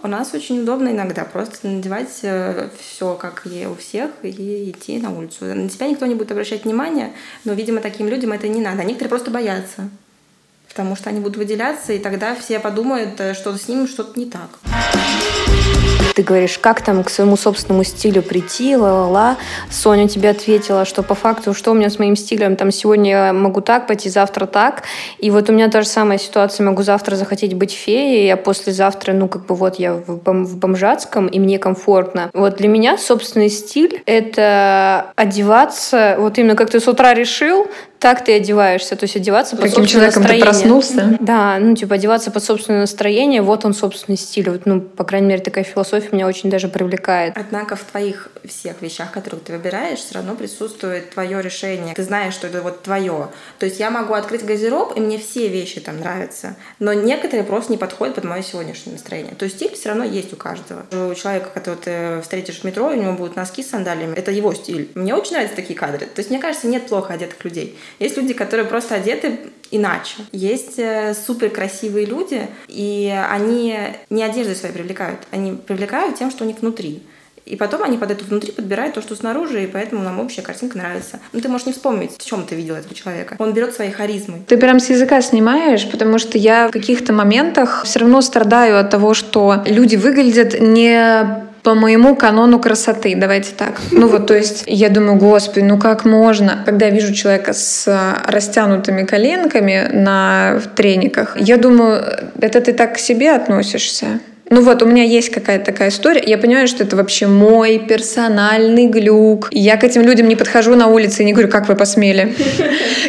[0.03, 5.17] У нас очень удобно иногда просто надевать все, как и у всех, и идти на
[5.17, 5.47] улицу.
[5.47, 7.13] На тебя никто не будет обращать внимания,
[7.45, 8.83] но, видимо, таким людям это не надо.
[8.83, 9.89] А некоторые просто боятся,
[10.75, 14.27] потому что они будут выделяться, и тогда все подумают, э, что с ним что-то не
[14.27, 14.49] так.
[16.17, 19.37] Ты говоришь, как там к своему собственному стилю прийти, ла-ла-ла.
[19.71, 23.33] Соня тебе ответила, что по факту, что у меня с моим стилем, там сегодня я
[23.33, 24.83] могу так пойти, завтра так.
[25.19, 29.13] И вот у меня та же самая ситуация, могу завтра захотеть быть феей, а послезавтра,
[29.13, 32.31] ну, как бы вот я в, бом- в бомжатском, и мне комфортно.
[32.33, 37.67] Вот для меня собственный стиль— это одеваться, вот именно как ты с утра решил,
[38.05, 38.97] так ты одеваешься.
[38.97, 40.83] То есть одеваться под Каким собственное человеком ты настроение.
[40.85, 41.19] проснулся?
[41.21, 44.51] Да, ну, типа, одеваться под собственное настроение, вот он собственный стиль.
[44.51, 47.33] Вот, ну, по крайней мере, такая философия меня очень даже привлекает.
[47.35, 51.95] Однако в твоих всех вещах, которые ты выбираешь, все равно присутствует твое решение.
[51.95, 53.29] Ты знаешь, что это вот твое.
[53.59, 56.57] То есть я могу открыть гардероб, и мне все вещи там нравятся.
[56.81, 59.35] Но некоторые просто не подходят под мое сегодняшнее настроение.
[59.35, 60.83] То есть стиль все равно есть у каждого.
[60.93, 64.15] У человека, которого ты встретишь в метро, у него будут носки с сандалиями.
[64.15, 64.91] Это его стиль.
[64.95, 66.01] Мне очень нравятся такие кадры.
[66.01, 67.79] То есть мне кажется, нет плохо одетых людей.
[67.99, 69.39] Есть люди, которые просто одеты
[69.71, 70.17] иначе.
[70.33, 73.79] Есть э, супер красивые люди, и они
[74.11, 77.03] не одеждой своей привлекают, они привлекают тем, что у них внутри.
[77.47, 80.79] И потом они под это внутри подбирают то, что снаружи, и поэтому нам общая картинка
[80.79, 81.21] нравится.
[81.33, 83.37] Ну, ты можешь не вспомнить, в чем ты видел этого человека.
[83.39, 84.41] Он берет своей харизмой.
[84.47, 88.89] Ты прям с языка снимаешь, потому что я в каких-то моментах все равно страдаю от
[88.89, 93.81] того, что люди выглядят не по моему канону красоты, давайте так.
[93.91, 96.63] Ну вот, то есть я думаю, господи, ну как можно?
[96.67, 102.05] Когда я вижу человека с а, растянутыми коленками на трениках, я думаю,
[102.39, 104.21] это ты так к себе относишься?
[104.55, 106.23] Ну вот, у меня есть какая-то такая история.
[106.25, 109.49] Я понимаю, что это вообще мой персональный глюк.
[109.51, 112.37] И я к этим людям не подхожу на улице и не говорю, как вы посмели.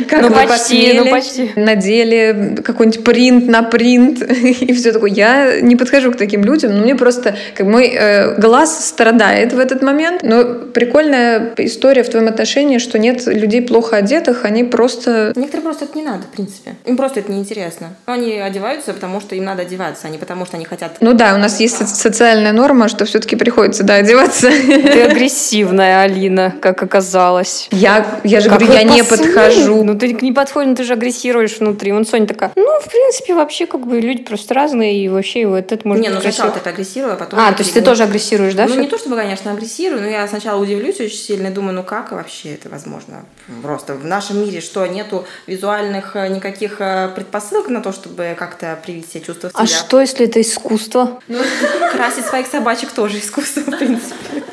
[0.10, 0.98] Как Ну, вы почти, посмели.
[0.98, 1.52] ну, почти.
[1.56, 5.12] Надели какой-нибудь принт на принт и все такое.
[5.12, 9.60] Я не подхожу к таким людям, но мне просто как мой э, глаз страдает в
[9.60, 10.24] этот момент.
[10.24, 15.86] Но прикольная история в твоем отношении, что нет людей плохо одетых, они просто Некоторым просто
[15.86, 16.76] это не надо, в принципе.
[16.86, 17.96] Им просто это неинтересно.
[18.06, 20.98] Они одеваются, потому что им надо одеваться, а не потому что они хотят...
[21.00, 24.50] Ну да, у нас есть соци- социальная норма, что все-таки приходится, да, одеваться.
[24.50, 27.68] Ты агрессивная, Алина, как оказалось.
[27.72, 29.34] Я, я же Как говорю, я не посмели?
[29.34, 29.84] подхожу.
[29.84, 31.92] Ну, ты не подходишь, ну, ты же агрессируешь внутри.
[31.92, 35.72] Вон Соня такая, ну, в принципе, вообще, как бы, люди просто разные, и вообще вот
[35.72, 37.40] это может не, ну сначала ты агрессирую, а потом...
[37.40, 38.66] А, то есть ты тоже агрессируешь, да?
[38.68, 41.84] Ну, не то чтобы, конечно, агрессирую, но я сначала удивлюсь очень сильно и думаю, ну
[41.84, 43.26] как вообще это возможно?
[43.62, 48.78] Просто в нашем мире что, нету визуальных э, никаких э, предпосылок на то, чтобы как-то
[48.86, 49.80] привить себе чувство А стиля?
[49.80, 51.20] что, если это искусство?
[51.28, 54.44] Красить своих собачек тоже искусство, в принципе.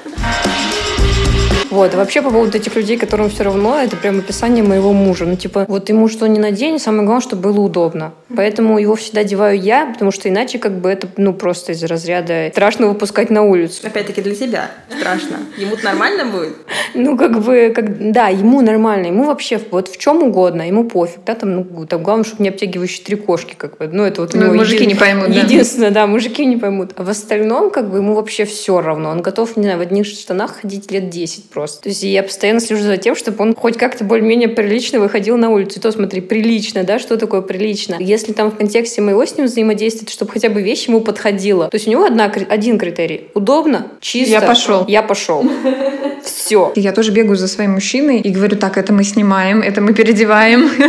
[1.73, 5.25] Вот, а вообще по поводу этих людей, которым все равно, это прям описание моего мужа.
[5.25, 8.13] Ну, типа, вот ему что ни надень, самое главное, чтобы было удобно.
[8.37, 12.51] Поэтому его всегда одеваю я, потому что иначе как бы это, ну, просто из разряда
[12.53, 13.87] страшно выпускать на улицу.
[13.87, 15.39] Опять-таки для тебя страшно.
[15.57, 16.57] Ему-то нормально будет?
[16.93, 21.21] Ну, как бы, как, да, ему нормально, ему вообще вот в чем угодно, ему пофиг,
[21.25, 24.35] да, там, ну, там главное, чтобы не обтягивающие три кошки, как бы, ну, это вот
[24.35, 25.41] у Ну, него мужики не поймут, да.
[25.41, 26.91] Единственное, да, мужики не поймут.
[26.97, 30.05] А в остальном, как бы, ему вообще все равно, он готов, не знаю, в одних
[30.05, 31.62] штанах ходить лет 10 просто.
[31.71, 35.51] То есть я постоянно слежу за тем, чтобы он хоть как-то более-менее прилично выходил на
[35.51, 35.79] улицу.
[35.79, 37.97] И то, смотри, прилично, да, что такое прилично?
[38.01, 41.69] Если там в контексте моего с ним взаимодействия, то чтобы хотя бы вещь ему подходила.
[41.69, 43.29] То есть у него одна, один критерий.
[43.35, 44.31] Удобно, чисто.
[44.31, 44.85] Я пошел.
[44.89, 45.45] Я пошел.
[46.25, 46.73] Все.
[46.77, 50.71] Я тоже бегаю за своим мужчиной и говорю, так, это мы снимаем, это мы переодеваем.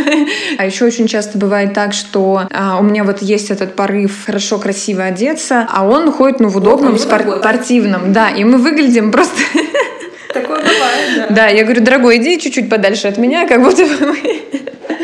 [0.56, 4.58] А еще очень часто бывает так, что а, у меня вот есть этот порыв хорошо,
[4.58, 9.36] красиво одеться, а он ходит, ну, в удобном, спортивном, да, и мы выглядим просто...
[10.74, 11.34] Бывает, да.
[11.34, 14.16] Да, я говорю, дорогой, иди чуть-чуть подальше от меня, как будто бы мы...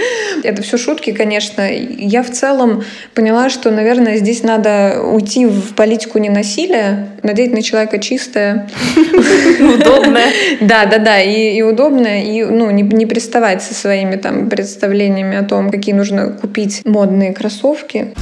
[0.43, 1.69] Это все шутки, конечно.
[1.71, 7.99] Я в целом поняла, что, наверное, здесь надо уйти в политику ненасилия, надеть на человека
[7.99, 8.69] чистое,
[9.61, 10.33] Удобное.
[10.61, 15.37] Да, да, да, и, и удобно, и ну, не, не приставать со своими там представлениями
[15.37, 18.13] о том, какие нужно купить модные кроссовки.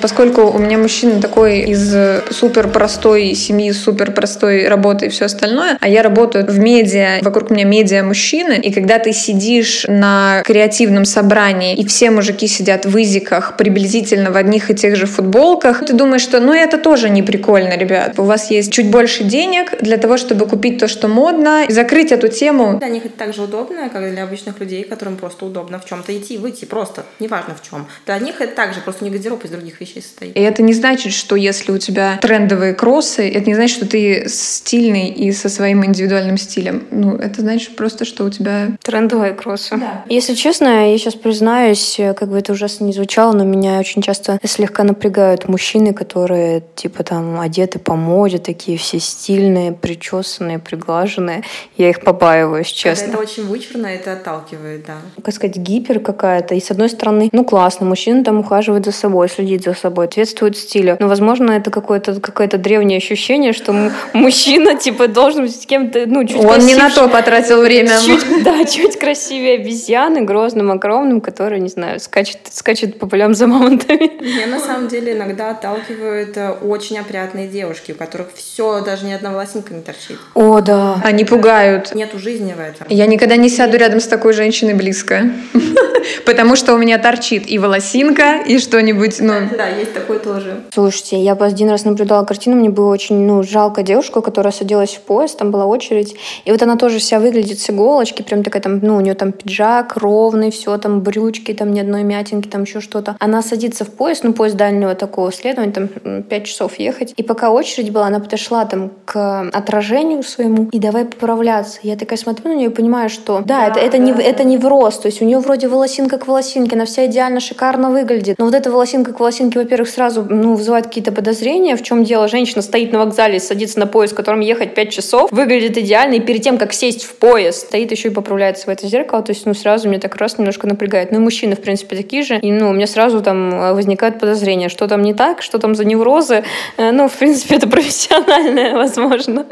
[0.00, 1.94] Поскольку у меня мужчина такой из
[2.30, 7.50] супер простой семьи, супер простой работы и все остальное, а я работаю в медиа, вокруг
[7.50, 12.96] меня медиа мужчины, и когда ты сидишь на креативном собрании, и все мужики сидят в
[12.96, 17.22] изиках приблизительно в одних и тех же футболках, ты думаешь, что ну это тоже не
[17.22, 18.18] прикольно, ребят.
[18.18, 22.12] У вас есть чуть больше денег для того, чтобы купить то, что модно, и закрыть
[22.12, 22.78] эту тему.
[22.78, 26.16] Для них это так же удобно, как для обычных людей, которым просто удобно в чем-то
[26.16, 27.88] идти, выйти, просто, неважно в чем.
[28.06, 30.36] Для них это также просто не гардероб из других вещей состоит.
[30.36, 34.28] И это не значит, что если у тебя трендовые кроссы, это не значит, что ты
[34.28, 36.84] стильный и со своим индивидуальным стилем.
[36.90, 38.68] Ну, это значит просто, что у тебя...
[38.82, 39.80] Трендовые кроссы.
[40.08, 44.02] Если честно, я сейчас признаюсь, э, как бы это ужасно не звучало, но меня очень
[44.02, 51.42] часто слегка напрягают мужчины, которые типа там одеты по моде, такие все стильные, причесанные, приглаженные.
[51.76, 53.10] Я их побаиваюсь, Когда честно.
[53.10, 54.96] это очень вычурно, это отталкивает, да.
[55.22, 56.54] как сказать, гипер какая-то.
[56.54, 60.56] И с одной стороны, ну классно, мужчина там ухаживает за собой, следит за собой, соответствует
[60.56, 60.96] стилю.
[61.00, 66.24] Но, возможно, это какое-то какое-то древнее ощущение, что мужчина, типа, должен быть с кем-то, ну,
[66.24, 66.94] чуть Он не на красивше.
[66.94, 67.92] то потратил время.
[68.04, 73.46] Чуть, да, чуть красивее обезьяны, грозным, огромным, который, не знаю, скачет, скачет по полям за
[73.46, 74.20] мамонтами.
[74.20, 79.12] Меня на самом деле иногда отталкивают э, очень опрятные девушки, у которых все, даже ни
[79.12, 80.18] одна волосинка не торчит.
[80.34, 81.00] О, да.
[81.04, 81.94] Они пугают.
[81.94, 82.86] Нету жизни в этом.
[82.88, 85.30] Я никогда не сяду рядом с такой женщиной близко.
[86.24, 89.34] Потому что у меня торчит и волосинка, и что-нибудь, ну...
[89.56, 90.62] Да, есть такой тоже.
[90.72, 95.00] Слушайте, я один раз наблюдала картину, мне было очень, ну, жалко девушку, которая садилась в
[95.00, 98.80] поезд, там была очередь, и вот она тоже вся выглядит с иголочки, прям такая там,
[98.80, 102.80] ну, у нее там пиджак ровный, все там брючки, там ни одной мятинки, там еще
[102.80, 103.16] что-то.
[103.18, 107.22] Она садится в поезд, ну, поезд дальнего такого следования, там м, пять часов ехать, и
[107.22, 111.78] пока очередь была, она подошла там к отражению своему и давай поправляться.
[111.82, 114.66] Я такая смотрю на нее и понимаю, что да, это, это, не, это не в
[114.66, 118.44] рост, то есть у нее вроде волосинка к волосинке, она вся идеально шикарно выглядит, но
[118.44, 122.28] вот эта волосинка к волосинке, во-первых, сразу ну, вызывает какие-то подозрения, в чем дело.
[122.28, 126.20] Женщина стоит на вокзале, садится на поезд, в котором ехать 5 часов, выглядит идеально, и
[126.20, 129.46] перед тем, как сесть в поезд, стоит еще и поправляется в это зеркало, то есть,
[129.46, 131.12] ну, сразу меня так раз немножко напрягает.
[131.12, 134.18] Ну, и мужчины, в принципе, такие же, и, ну, у меня сразу там э, возникает
[134.18, 136.44] подозрение, что там не так, что там за неврозы,
[136.76, 139.46] Э, ну, в принципе, это профессиональное, возможно.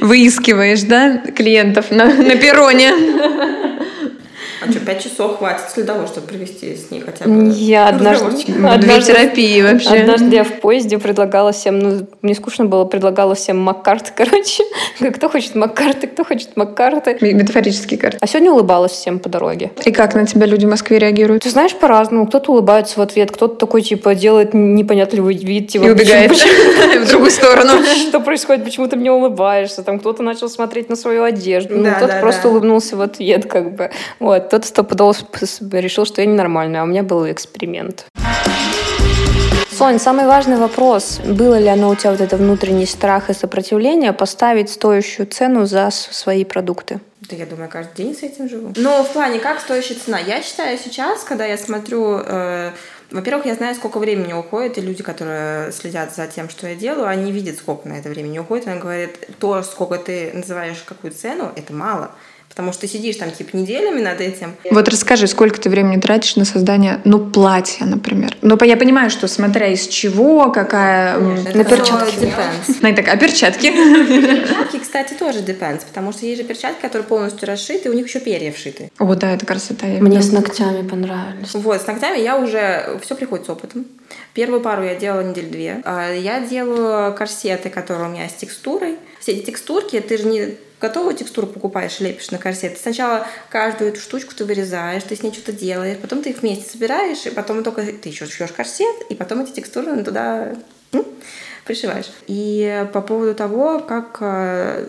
[0.00, 2.92] Выискиваешь, да, клиентов на, на перроне.
[4.62, 8.26] А что, пять часов хватит для того, чтобы провести с ней хотя бы Я однажды,
[8.66, 9.88] однажды, терапии вообще.
[9.90, 14.64] однажды я в поезде предлагала всем, ну, мне скучно было, предлагала всем Маккарты, короче.
[15.14, 17.18] Кто хочет Маккарты, кто хочет Маккарты.
[17.20, 18.16] Ме- Метафорический карт.
[18.20, 19.72] А сегодня улыбалась всем по дороге.
[19.84, 21.42] И как на тебя люди в Москве реагируют?
[21.42, 22.26] Ты знаешь, по-разному.
[22.26, 26.32] Кто-то улыбается в ответ, кто-то такой, типа, делает непонятливый вид, типа, И убегает
[27.04, 27.72] в другую сторону.
[28.08, 29.82] Что происходит, почему ты мне улыбаешься?
[29.82, 33.90] Там кто-то начал смотреть на свою одежду, ну, кто-то просто улыбнулся в ответ, как бы.
[34.20, 34.82] Вот, кто-то
[35.72, 38.06] решил, что я ненормальная, а у меня был эксперимент.
[39.70, 41.20] Сонь, самый важный вопрос.
[41.22, 45.90] Было ли оно у тебя вот это внутренний страх и сопротивление поставить стоящую цену за
[45.90, 47.00] свои продукты?
[47.20, 48.72] Да я думаю, каждый день с этим живу.
[48.76, 50.18] Но в плане, как стоящая цена?
[50.18, 52.20] Я считаю сейчас, когда я смотрю...
[52.24, 52.70] э,
[53.10, 57.06] во-первых, я знаю, сколько времени уходит, и люди, которые следят за тем, что я делаю,
[57.06, 58.68] они видят, сколько на это времени уходит.
[58.68, 62.12] Они говорят, то, сколько ты называешь какую цену, это мало.
[62.56, 64.56] Потому что ты сидишь там типа неделями над этим.
[64.70, 68.34] Вот расскажи, сколько ты времени тратишь на создание, ну, платья, например.
[68.40, 71.18] Ну, я понимаю, что смотря из чего, какая...
[71.18, 72.14] Это На перчатки.
[72.16, 72.76] depends.
[72.80, 73.70] Ну, так, а перчатки?
[73.70, 78.06] Перчатки, кстати, тоже depends, потому что есть же перчатки, которые полностью расшиты, и у них
[78.06, 78.90] еще перья вшиты.
[78.98, 79.86] О, да, это красота.
[79.86, 81.52] Мне с ногтями понравились.
[81.52, 82.98] Вот, с ногтями я уже...
[83.02, 83.84] Все приходит с опытом.
[84.32, 85.82] Первую пару я делала неделю две.
[85.84, 88.96] А Я делаю корсеты, которые у меня с текстурой.
[89.20, 92.74] Все эти текстурки, ты же не готовую текстуру покупаешь лепишь на корсет.
[92.74, 96.42] Ты сначала каждую эту штучку ты вырезаешь, ты с ней что-то делаешь, потом ты их
[96.42, 100.54] вместе собираешь, и потом только ты еще шьешь корсет, и потом эти текстуры туда
[101.64, 102.10] пришиваешь.
[102.26, 104.86] И по поводу того, как э,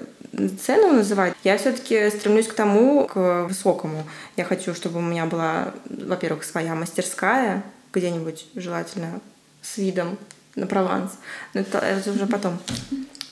[0.63, 4.08] цену называть, я все-таки стремлюсь к тому, к высокому.
[4.36, 9.19] Я хочу, чтобы у меня была, во-первых, своя мастерская, где-нибудь желательно
[9.62, 10.17] с видом
[10.56, 11.12] на Прованс.
[11.54, 12.60] Но это, это уже потом.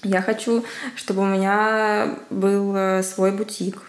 [0.05, 0.63] Я хочу,
[0.95, 3.81] чтобы у меня был э, свой бутик.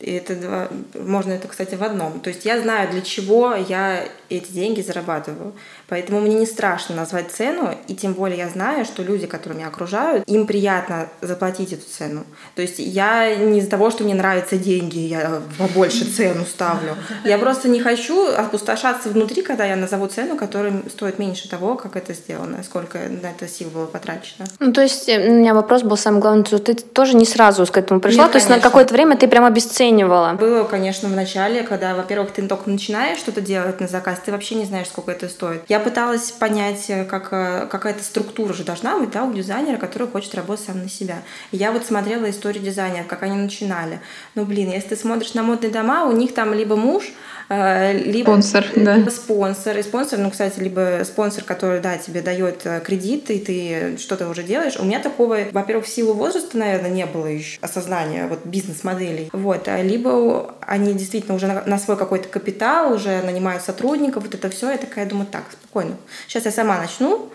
[0.00, 2.20] И это два- можно это, кстати, в одном.
[2.20, 5.52] То есть я знаю, для чего я эти деньги зарабатываю.
[5.88, 9.68] Поэтому мне не страшно назвать цену, и тем более я знаю, что люди, которые меня
[9.68, 12.24] окружают, им приятно заплатить эту цену.
[12.54, 16.94] То есть я не из-за того, что мне нравятся деньги, я побольше цену ставлю.
[17.24, 21.96] Я просто не хочу опустошаться внутри, когда я назову цену, которая стоит меньше того, как
[21.96, 24.46] это сделано, сколько на это сил было потрачено.
[24.58, 27.64] Ну, то есть э, у меня вопрос был самый главный, что ты тоже не сразу
[27.66, 28.70] к этому пришла, Нет, то есть на конечно.
[28.70, 30.34] какое-то время ты прям обесценивала.
[30.34, 34.54] Было, конечно, в начале, когда, во-первых, ты только начинаешь что-то делать на заказ, ты вообще
[34.54, 35.62] не знаешь, сколько это стоит.
[35.68, 40.08] Я пыталась понять, э, как э, какая-то структура же должна быть, да, у дизайнера, который
[40.08, 41.22] хочет работать сам на себя.
[41.52, 44.00] Я вот смотрела историю дизайнеров, как они начинали.
[44.34, 47.12] Ну, блин, если ты смотришь на модные дома, у них там либо муж,
[47.48, 49.10] либо Спонсор, да.
[49.10, 49.78] спонсор.
[49.78, 54.28] И спонсор, ну, кстати, либо спонсор, который, да, тебе дает э, кредит, и ты что-то
[54.28, 54.76] уже делаешь.
[54.78, 59.30] У меня такого, во-первых, в силу возраста, наверное, не было еще осознания вот бизнес-моделей.
[59.32, 59.66] Вот.
[59.68, 64.50] А Либо они действительно уже на, на свой какой-то капитал, уже нанимают сотрудников, вот это
[64.50, 64.70] все.
[64.70, 65.96] Я такая думаю, так, спокойно.
[66.26, 67.30] Сейчас я сама начну,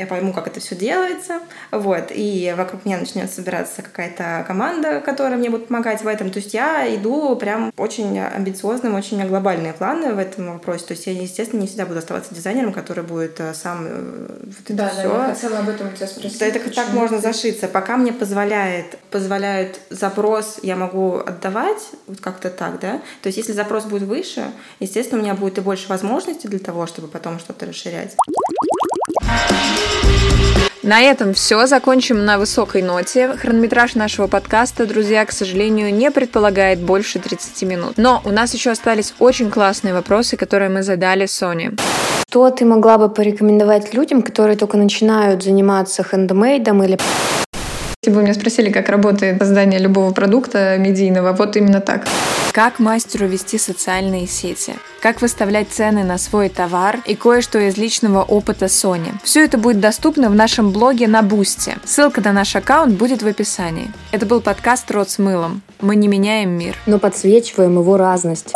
[0.00, 5.36] я пойму, как это все делается, вот, и вокруг меня начнет собираться какая-то команда, которая
[5.36, 6.30] мне будет помогать в этом.
[6.30, 10.86] То есть я иду прям очень амбициозным, очень у меня глобальные планы в этом вопросе.
[10.86, 14.70] То есть я, естественно, не всегда буду оставаться дизайнером, который будет э, сам э, вот
[14.70, 15.24] это все.
[15.34, 16.38] хотела об этом у тебя спросить.
[16.38, 17.68] Да, это так можно зашиться.
[17.68, 23.00] Пока мне позволяет, позвляют запрос, я могу отдавать, вот как-то так, да.
[23.22, 26.86] То есть если запрос будет выше, естественно, у меня будет и больше возможностей для того,
[26.86, 28.16] чтобы потом что-то расширять.
[30.82, 31.66] На этом все.
[31.66, 33.28] Закончим на высокой ноте.
[33.28, 37.92] Хронометраж нашего подкаста, друзья, к сожалению, не предполагает больше 30 минут.
[37.96, 41.72] Но у нас еще остались очень классные вопросы, которые мы задали Соне.
[42.28, 46.98] Что ты могла бы порекомендовать людям, которые только начинают заниматься хендмейдом или
[48.02, 52.06] если бы вы меня спросили, как работает создание любого продукта медийного, вот именно так.
[52.52, 54.72] Как мастеру вести социальные сети?
[55.02, 59.12] Как выставлять цены на свой товар и кое-что из личного опыта Sony.
[59.22, 61.76] Все это будет доступно в нашем блоге на Бусте.
[61.84, 63.92] Ссылка на наш аккаунт будет в описании.
[64.12, 65.60] Это был подкаст «Рот с мылом».
[65.82, 66.76] Мы не меняем мир.
[66.86, 68.54] Но подсвечиваем его разность.